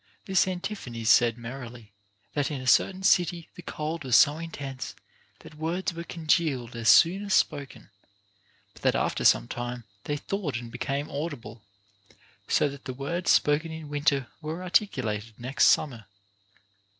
[0.25, 1.93] This Antiphanes said merrily,
[2.33, 4.95] that in a certain city the cold was so intense
[5.41, 7.91] that words were congealed as soon as spoken,
[8.73, 11.61] but that after some time they thawed and became audible,
[12.47, 16.07] so that the words spoken in winter were articulated next summer.